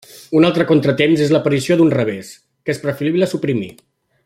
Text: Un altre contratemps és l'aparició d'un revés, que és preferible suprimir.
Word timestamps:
Un 0.37 0.45
altre 0.47 0.63
contratemps 0.71 1.21
és 1.25 1.33
l'aparició 1.35 1.77
d'un 1.81 1.93
revés, 1.97 2.33
que 2.65 2.75
és 2.77 2.83
preferible 2.87 3.29
suprimir. 3.37 3.71